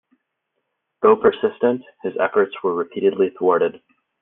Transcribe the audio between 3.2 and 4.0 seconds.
thwarted.